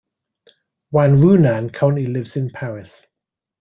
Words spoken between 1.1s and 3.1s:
Runnan currently lives in Paris.